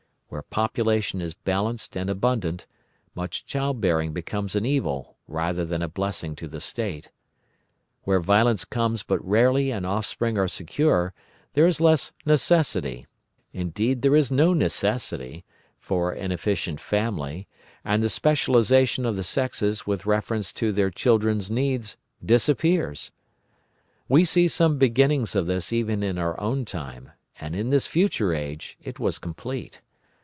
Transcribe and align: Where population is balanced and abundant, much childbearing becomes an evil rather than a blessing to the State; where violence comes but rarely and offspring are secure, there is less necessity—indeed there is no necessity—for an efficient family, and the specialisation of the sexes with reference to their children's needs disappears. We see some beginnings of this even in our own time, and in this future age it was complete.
Where 0.31 0.41
population 0.43 1.19
is 1.19 1.33
balanced 1.33 1.97
and 1.97 2.09
abundant, 2.09 2.65
much 3.15 3.45
childbearing 3.45 4.13
becomes 4.13 4.55
an 4.55 4.65
evil 4.65 5.17
rather 5.27 5.65
than 5.65 5.81
a 5.81 5.89
blessing 5.89 6.37
to 6.37 6.47
the 6.47 6.61
State; 6.61 7.09
where 8.03 8.21
violence 8.21 8.63
comes 8.63 9.03
but 9.03 9.21
rarely 9.27 9.71
and 9.71 9.85
offspring 9.85 10.37
are 10.37 10.47
secure, 10.47 11.13
there 11.53 11.65
is 11.67 11.81
less 11.81 12.13
necessity—indeed 12.25 14.03
there 14.03 14.15
is 14.15 14.31
no 14.31 14.53
necessity—for 14.53 16.13
an 16.13 16.31
efficient 16.31 16.79
family, 16.79 17.49
and 17.83 18.01
the 18.01 18.09
specialisation 18.09 19.05
of 19.05 19.17
the 19.17 19.23
sexes 19.25 19.85
with 19.85 20.05
reference 20.05 20.53
to 20.53 20.71
their 20.71 20.89
children's 20.89 21.51
needs 21.51 21.97
disappears. 22.23 23.11
We 24.07 24.23
see 24.23 24.47
some 24.47 24.77
beginnings 24.77 25.35
of 25.35 25.45
this 25.45 25.73
even 25.73 26.01
in 26.03 26.17
our 26.17 26.39
own 26.39 26.63
time, 26.63 27.11
and 27.37 27.53
in 27.53 27.69
this 27.69 27.85
future 27.85 28.33
age 28.33 28.77
it 28.81 28.97
was 28.97 29.19
complete. 29.19 29.81